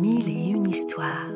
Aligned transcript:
Mille 0.00 0.28
et 0.28 0.50
une 0.50 0.68
histoires. 0.68 1.32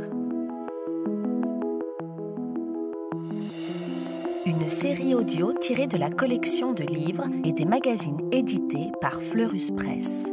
Une 4.46 4.68
série 4.68 5.14
audio 5.14 5.52
tirée 5.54 5.88
de 5.88 5.96
la 5.96 6.10
collection 6.10 6.72
de 6.72 6.84
livres 6.84 7.24
et 7.44 7.52
des 7.52 7.64
magazines 7.64 8.20
édités 8.30 8.92
par 9.00 9.20
Fleurus 9.20 9.72
Press. 9.72 10.32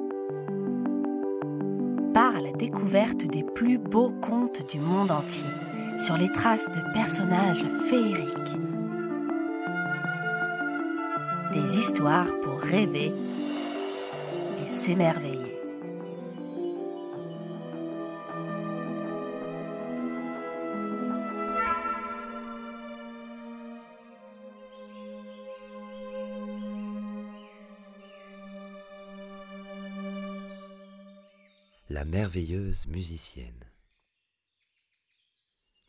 Part 2.13 2.35
à 2.35 2.41
la 2.41 2.51
découverte 2.51 3.25
des 3.25 3.43
plus 3.43 3.79
beaux 3.79 4.11
contes 4.21 4.61
du 4.71 4.79
monde 4.79 5.09
entier, 5.09 5.49
sur 5.97 6.15
les 6.15 6.31
traces 6.31 6.69
de 6.69 6.93
personnages 6.93 7.65
féeriques. 7.89 8.57
Des 11.53 11.79
histoires 11.79 12.29
pour 12.43 12.59
rêver 12.59 13.11
et 14.61 14.69
s'émerveiller. 14.69 15.48
La 31.91 32.05
merveilleuse 32.05 32.85
musicienne. 32.85 33.65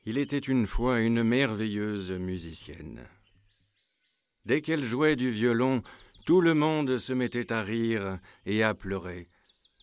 Il 0.07 0.17
était 0.17 0.39
une 0.39 0.67
fois 0.67 1.01
une 1.01 1.23
merveilleuse 1.23 2.11
musicienne. 2.11 3.07
Dès 4.47 4.63
qu'elle 4.63 4.83
jouait 4.83 5.15
du 5.17 5.31
violon, 5.31 5.83
tout 6.25 6.41
le 6.41 6.55
monde 6.55 6.97
se 6.97 7.13
mettait 7.13 7.53
à 7.53 7.61
rire 7.61 8.19
et 8.47 8.63
à 8.63 8.73
pleurer, 8.73 9.27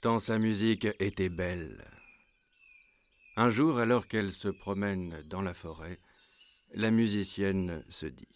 tant 0.02 0.18
sa 0.18 0.40
musique 0.40 0.88
était 1.00 1.30
belle. 1.30 1.86
Un 3.36 3.52
jour, 3.52 3.78
alors 3.78 4.08
qu'elle 4.08 4.32
se 4.32 4.50
promène 4.50 5.22
dans 5.28 5.44
la 5.44 5.54
forêt, 5.54 6.00
la 6.74 6.90
musicienne 6.90 7.84
se 7.90 8.08
dit 8.08 8.28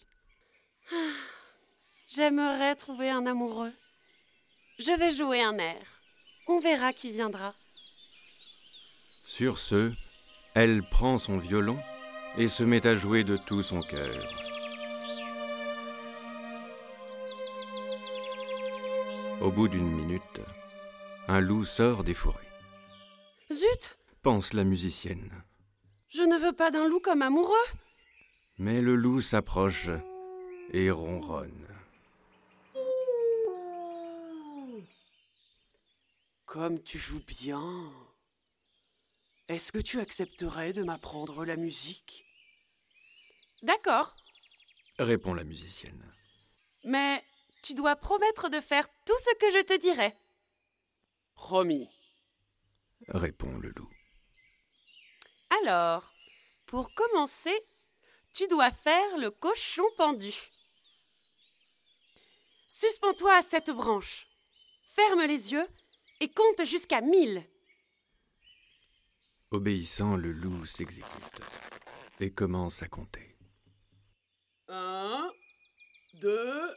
J'aimerais 2.06 2.76
trouver 2.76 3.10
un 3.10 3.26
amoureux. 3.26 3.72
Je 4.78 4.96
vais 4.96 5.10
jouer 5.10 5.42
un 5.42 5.58
air. 5.58 5.82
On 6.46 6.60
verra 6.60 6.92
qui 6.92 7.10
viendra. 7.10 7.52
Sur 9.34 9.58
ce, 9.58 9.90
elle 10.52 10.82
prend 10.82 11.16
son 11.16 11.38
violon 11.38 11.78
et 12.36 12.48
se 12.48 12.62
met 12.62 12.86
à 12.86 12.94
jouer 12.94 13.24
de 13.24 13.38
tout 13.38 13.62
son 13.62 13.80
cœur. 13.80 14.22
Au 19.40 19.50
bout 19.50 19.68
d'une 19.68 19.90
minute, 19.90 20.42
un 21.28 21.40
loup 21.40 21.64
sort 21.64 22.04
des 22.04 22.12
forêts. 22.12 22.52
Zut 23.50 23.96
Pense 24.20 24.52
la 24.52 24.64
musicienne. 24.64 25.42
Je 26.08 26.20
ne 26.20 26.36
veux 26.36 26.52
pas 26.52 26.70
d'un 26.70 26.86
loup 26.86 27.00
comme 27.00 27.22
amoureux. 27.22 27.68
Mais 28.58 28.82
le 28.82 28.96
loup 28.96 29.22
s'approche 29.22 29.88
et 30.74 30.90
ronronne. 30.90 31.68
Comme 36.44 36.82
tu 36.82 36.98
joues 36.98 37.24
bien. 37.26 37.90
Est-ce 39.52 39.70
que 39.70 39.78
tu 39.80 40.00
accepterais 40.00 40.72
de 40.72 40.82
m'apprendre 40.82 41.44
la 41.44 41.56
musique? 41.56 42.24
D'accord, 43.62 44.14
Répond 44.98 45.34
la 45.34 45.44
musicienne. 45.44 46.02
mais 46.84 47.22
tu 47.62 47.74
dois 47.74 47.96
promettre 47.96 48.48
de 48.48 48.60
faire 48.62 48.88
tout 49.04 49.18
ce 49.18 49.34
que 49.36 49.50
je 49.50 49.62
te 49.64 49.78
dirai. 49.78 50.16
Promis. 51.34 51.90
Répond 53.08 53.52
le 53.58 53.68
loup. 53.76 53.90
Alors, 55.62 56.10
pour 56.64 56.94
commencer, 56.94 57.54
tu 58.32 58.48
dois 58.48 58.70
faire 58.70 59.18
le 59.18 59.30
cochon 59.30 59.84
pendu. 59.98 60.34
Suspends-toi 62.70 63.34
à 63.36 63.42
cette 63.42 63.70
branche. 63.70 64.26
Ferme 64.94 65.26
les 65.26 65.52
yeux 65.52 65.68
et 66.20 66.30
compte 66.30 66.64
jusqu'à 66.64 67.02
mille. 67.02 67.46
Obéissant, 69.52 70.16
le 70.16 70.32
loup 70.32 70.64
s'exécute 70.64 71.42
et 72.20 72.30
commence 72.30 72.82
à 72.82 72.88
compter. 72.88 73.36
Un, 74.68 75.30
deux, 76.14 76.70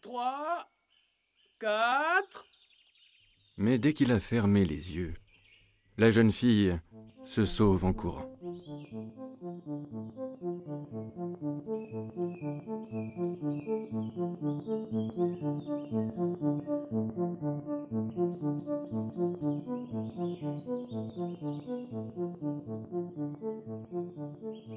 trois, 0.00 0.68
quatre. 1.60 2.44
Mais 3.56 3.78
dès 3.78 3.94
qu'il 3.94 4.10
a 4.10 4.18
fermé 4.18 4.64
les 4.64 4.96
yeux, 4.96 5.14
la 5.96 6.10
jeune 6.10 6.32
fille 6.32 6.76
se 7.24 7.46
sauve 7.46 7.84
en 7.84 7.92
courant. 7.92 8.36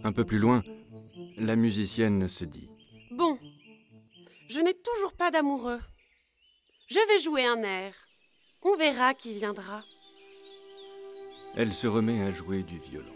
Un 0.10 0.12
peu 0.12 0.26
plus 0.26 0.40
loin, 0.40 0.64
la 1.38 1.56
musicienne 1.56 2.28
se 2.28 2.44
dit 2.44 2.68
Bon, 3.12 3.38
je 4.48 4.60
n'ai 4.60 4.74
toujours 4.74 5.14
pas 5.14 5.30
d'amoureux. 5.30 5.80
Je 6.88 6.98
vais 7.08 7.20
jouer 7.20 7.46
un 7.46 7.62
air. 7.62 7.94
On 8.64 8.76
verra 8.76 9.14
qui 9.14 9.36
viendra. 9.36 9.84
Elle 11.56 11.72
se 11.74 11.86
remet 11.86 12.24
à 12.24 12.32
jouer 12.32 12.64
du 12.64 12.80
violon. 12.80 13.14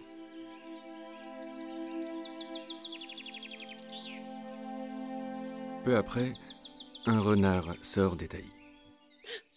Peu 5.86 5.98
après, 5.98 6.32
un 7.08 7.20
renard 7.20 7.74
sort 7.82 8.16
des 8.18 8.28
taillis, 8.28 8.54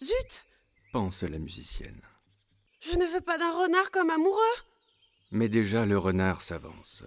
Zut 0.01 0.43
pense 0.91 1.21
la 1.21 1.37
musicienne. 1.37 2.01
Je 2.79 2.95
ne 2.95 3.05
veux 3.05 3.21
pas 3.21 3.37
d'un 3.37 3.51
renard 3.51 3.91
comme 3.91 4.09
amoureux. 4.09 4.57
Mais 5.29 5.49
déjà 5.49 5.85
le 5.85 5.99
renard 5.99 6.41
s'avance, 6.41 7.03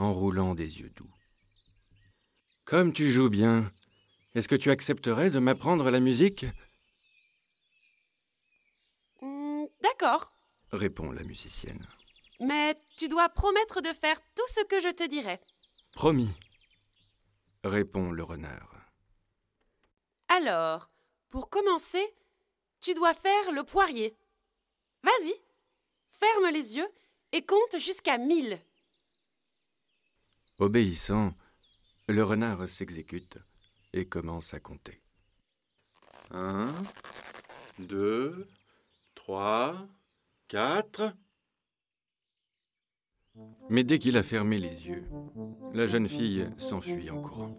en 0.00 0.12
roulant 0.12 0.54
des 0.54 0.80
yeux 0.80 0.90
doux. 0.90 1.10
Comme 2.64 2.92
tu 2.92 3.10
joues 3.10 3.28
bien, 3.30 3.70
est-ce 4.34 4.48
que 4.48 4.54
tu 4.56 4.70
accepterais 4.70 5.30
de 5.30 5.38
m'apprendre 5.38 5.90
la 5.90 6.00
musique? 6.00 6.46
Hmm, 9.20 9.64
D'accord, 9.82 10.32
répond 10.72 11.10
la 11.12 11.22
musicienne. 11.22 11.86
mais 12.40 12.80
tu 12.96 13.08
dois 13.08 13.28
promettre 13.28 13.82
de 13.82 13.92
faire 13.92 14.18
tout 14.34 14.46
ce 14.48 14.64
que 14.64 14.80
je 14.80 14.88
te 14.88 15.06
dirai. 15.06 15.38
Promis, 15.94 16.30
répond 17.64 18.10
le 18.10 18.22
renard. 18.22 18.74
Alors, 20.28 20.90
pour 21.28 21.50
commencer, 21.50 22.04
tu 22.80 22.94
dois 22.94 23.12
faire 23.14 23.52
le 23.52 23.64
poirier. 23.64 24.16
Vas-y, 25.02 25.34
ferme 26.12 26.50
les 26.52 26.76
yeux 26.76 26.88
et 27.32 27.44
compte 27.44 27.78
jusqu'à 27.78 28.16
mille. 28.16 28.58
Obéissant, 30.60 31.32
le 32.06 32.22
renard 32.22 32.68
s'exécute 32.68 33.38
et 33.94 34.04
commence 34.04 34.52
à 34.52 34.60
compter. 34.60 35.00
Un, 36.30 36.74
deux, 37.78 38.46
trois, 39.14 39.88
quatre. 40.48 41.14
Mais 43.70 43.84
dès 43.84 43.98
qu'il 43.98 44.18
a 44.18 44.22
fermé 44.22 44.58
les 44.58 44.86
yeux, 44.86 45.04
la 45.72 45.86
jeune 45.86 46.08
fille 46.08 46.46
s'enfuit 46.58 47.08
en 47.10 47.22
courant. 47.22 47.56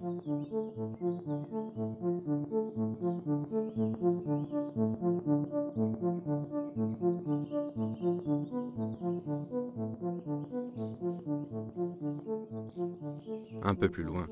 Un 13.62 13.76
peu 13.76 13.90
plus 13.90 14.04
loin, 14.04 14.28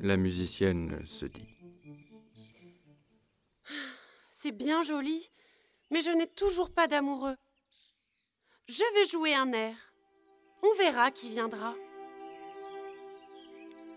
la 0.00 0.16
musicienne 0.16 1.04
se 1.06 1.26
dit 1.26 1.48
C'est 4.30 4.52
bien 4.52 4.82
joli, 4.82 5.30
mais 5.90 6.02
je 6.02 6.10
n'ai 6.10 6.26
toujours 6.26 6.72
pas 6.72 6.86
d'amoureux. 6.86 7.36
Je 8.68 8.84
vais 8.94 9.06
jouer 9.10 9.34
un 9.34 9.52
air. 9.52 9.76
On 10.62 10.74
verra 10.76 11.10
qui 11.10 11.30
viendra. 11.30 11.74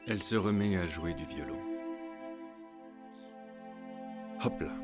Elle 0.08 0.24
se 0.24 0.36
remet 0.36 0.78
à 0.78 0.88
jouer 0.88 1.14
du 1.14 1.26
violon. 1.26 1.60
Hop 4.44 4.62
là 4.62 4.76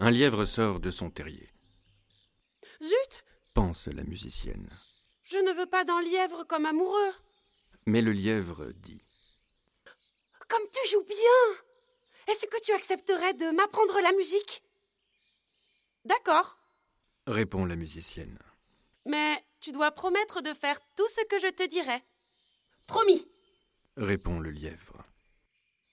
Un 0.00 0.10
lièvre 0.10 0.44
sort 0.44 0.78
de 0.78 0.90
son 0.90 1.10
terrier, 1.10 1.50
Zut 2.82 3.24
pense 3.54 3.88
la 3.88 4.04
musicienne. 4.04 4.70
Je 5.24 5.38
ne 5.38 5.52
veux 5.52 5.66
pas 5.66 5.84
d'un 5.84 6.00
lièvre 6.02 6.44
comme 6.44 6.66
amoureux. 6.66 7.12
Mais 7.86 8.02
le 8.02 8.12
lièvre 8.12 8.72
dit 8.72 9.02
Comme 10.48 10.66
tu 10.72 10.90
joues 10.90 11.04
bien 11.04 11.62
Est-ce 12.26 12.46
que 12.46 12.60
tu 12.62 12.72
accepterais 12.72 13.34
de 13.34 13.50
m'apprendre 13.50 14.00
la 14.00 14.12
musique? 14.12 14.62
D'accord, 16.04 16.56
répond 17.26 17.66
la 17.66 17.76
musicienne. 17.76 18.38
Mais 19.04 19.44
tu 19.60 19.72
dois 19.72 19.90
promettre 19.90 20.40
de 20.42 20.54
faire 20.54 20.78
tout 20.96 21.08
ce 21.08 21.24
que 21.26 21.38
je 21.38 21.48
te 21.48 21.66
dirai. 21.66 22.02
Promis 22.86 23.26
répond 23.96 24.40
le 24.40 24.50
lièvre. 24.50 25.04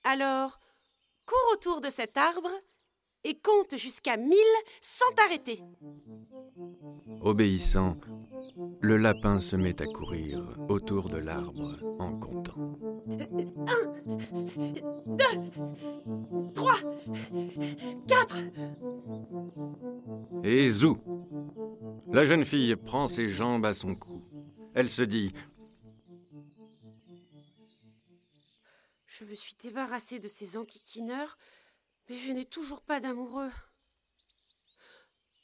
Alors, 0.03 0.59
cours 1.25 1.53
autour 1.53 1.81
de 1.81 1.89
cet 1.89 2.17
arbre 2.17 2.51
et 3.23 3.35
compte 3.39 3.75
jusqu'à 3.75 4.17
mille 4.17 4.37
sans 4.81 5.11
t'arrêter. 5.15 5.61
Obéissant, 7.21 7.97
le 8.85 8.97
lapin 8.97 9.41
se 9.41 9.55
met 9.55 9.81
à 9.81 9.87
courir 9.87 10.47
autour 10.69 11.09
de 11.09 11.17
l'arbre 11.17 11.75
en 11.99 12.19
comptant. 12.19 12.77
Un, 13.67 13.85
deux, 15.07 16.53
trois, 16.53 16.77
quatre. 18.07 18.37
Et 20.43 20.69
zou 20.69 20.99
La 22.13 22.27
jeune 22.27 22.45
fille 22.45 22.75
prend 22.75 23.07
ses 23.07 23.27
jambes 23.27 23.65
à 23.65 23.73
son 23.73 23.95
cou. 23.95 24.23
Elle 24.75 24.89
se 24.89 25.01
dit 25.01 25.33
Je 29.07 29.25
me 29.25 29.33
suis 29.33 29.55
débarrassée 29.55 30.19
de 30.19 30.27
ces 30.27 30.57
enquiquineurs, 30.57 31.39
mais 32.07 32.17
je 32.17 32.31
n'ai 32.31 32.45
toujours 32.45 32.81
pas 32.81 32.99
d'amoureux. 32.99 33.51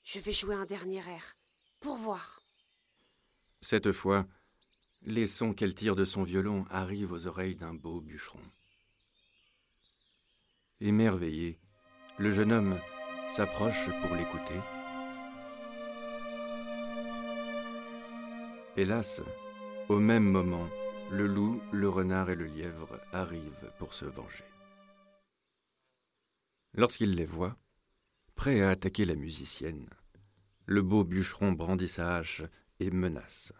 Je 0.04 0.20
vais 0.20 0.32
jouer 0.32 0.54
un 0.54 0.66
dernier 0.66 1.02
air, 1.10 1.34
pour 1.80 1.96
voir. 1.96 2.41
Cette 3.62 3.92
fois, 3.92 4.26
les 5.04 5.28
sons 5.28 5.54
qu'elle 5.54 5.76
tire 5.76 5.96
de 5.96 6.06
son 6.06 6.24
violon 6.24 6.66
arrivent 6.70 7.12
aux 7.12 7.28
oreilles 7.28 7.56
d'un 7.56 7.74
beau 7.74 8.02
bûcheron. 8.02 8.42
Émerveillé, 10.80 11.60
le 12.18 12.32
jeune 12.32 12.52
homme 12.52 12.80
s'approche 13.30 13.86
pour 14.02 14.16
l'écouter. 14.16 14.60
Hélas, 18.78 19.22
au 19.90 20.00
même 20.00 20.24
moment, 20.24 20.68
le 21.12 21.28
loup, 21.28 21.62
le 21.72 21.88
renard 21.88 22.30
et 22.30 22.36
le 22.36 22.46
lièvre 22.46 23.00
arrivent 23.14 23.72
pour 23.78 23.94
se 23.94 24.06
venger. 24.06 24.46
Lorsqu'il 26.74 27.16
les 27.16 27.26
voit, 27.26 27.58
prêt 28.36 28.62
à 28.62 28.70
attaquer 28.70 29.06
la 29.06 29.16
musicienne, 29.16 29.90
le 30.66 30.82
beau 30.82 31.04
bûcheron 31.04 31.52
brandit 31.52 31.90
sa 31.90 32.16
hache 32.16 32.44
et 32.82 32.92
menace. 32.92 33.54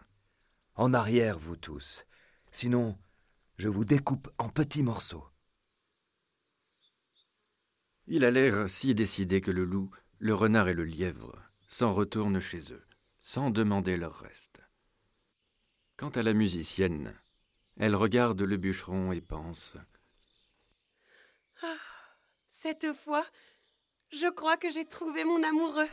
En 0.74 0.94
arrière, 0.94 1.38
vous 1.38 1.56
tous. 1.56 2.04
Sinon, 2.50 2.98
je 3.56 3.68
vous 3.68 3.84
découpe 3.84 4.28
en 4.38 4.48
petits 4.48 4.82
morceaux. 4.82 5.26
Il 8.06 8.24
a 8.24 8.30
l'air 8.30 8.68
si 8.68 8.94
décidé 8.94 9.40
que 9.40 9.50
le 9.50 9.64
loup, 9.64 9.90
le 10.18 10.34
renard 10.34 10.68
et 10.68 10.74
le 10.74 10.84
lièvre 10.84 11.40
s'en 11.68 11.94
retournent 11.94 12.40
chez 12.40 12.72
eux, 12.72 12.84
sans 13.22 13.50
demander 13.50 13.96
leur 13.96 14.16
reste. 14.16 14.60
Quant 15.96 16.10
à 16.10 16.22
la 16.22 16.32
musicienne, 16.32 17.14
elle 17.76 17.94
regarde 17.94 18.42
le 18.42 18.56
bûcheron 18.56 19.12
et 19.12 19.20
pense. 19.20 19.76
Ah, 21.62 21.76
cette 22.48 22.92
fois, 22.92 23.24
je 24.10 24.28
crois 24.30 24.56
que 24.56 24.70
j'ai 24.70 24.84
trouvé 24.84 25.24
mon 25.24 25.42
amoureux. 25.42 25.88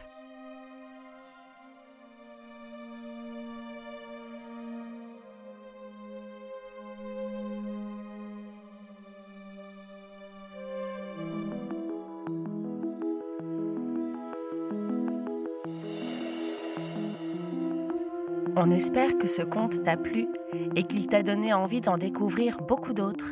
On 18.61 18.71
espère 18.71 19.17
que 19.17 19.25
ce 19.25 19.41
conte 19.41 19.83
t'a 19.83 19.95
plu 19.95 20.27
et 20.75 20.83
qu'il 20.83 21.07
t'a 21.07 21.23
donné 21.23 21.53
envie 21.53 21.79
d'en 21.79 21.97
découvrir 21.97 22.57
beaucoup 22.57 22.93
d'autres. 22.93 23.31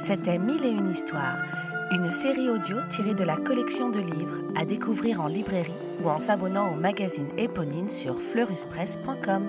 C'était 0.00 0.40
Mille 0.40 0.64
et 0.64 0.70
une 0.70 0.88
histoires, 0.88 1.44
une 1.92 2.10
série 2.10 2.50
audio 2.50 2.78
tirée 2.90 3.14
de 3.14 3.22
la 3.22 3.36
collection 3.36 3.90
de 3.90 4.00
livres 4.00 4.50
à 4.56 4.64
découvrir 4.64 5.20
en 5.20 5.28
librairie 5.28 5.70
ou 6.02 6.08
en 6.08 6.18
s'abonnant 6.18 6.72
au 6.72 6.74
magazine 6.74 7.28
Éponine 7.38 7.88
sur 7.88 8.20
fleuruspresse.com. 8.20 9.44